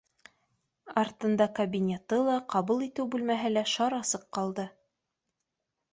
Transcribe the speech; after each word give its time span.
Артында 1.01 1.47
ка- 1.59 1.67
оинеты 1.81 2.19
ла, 2.29 2.39
ҡабул 2.55 2.83
итеү 2.89 3.07
бүлмәһе 3.17 3.55
лә 3.59 3.67
шар 3.75 3.99
асыҡ 4.01 4.29
ҡалды 4.39 4.71